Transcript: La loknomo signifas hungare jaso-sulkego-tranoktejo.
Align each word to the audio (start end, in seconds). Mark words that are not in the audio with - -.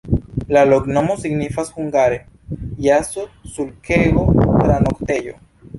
La 0.55 0.61
loknomo 0.69 1.17
signifas 1.25 1.69
hungare 1.75 2.17
jaso-sulkego-tranoktejo. 2.87 5.39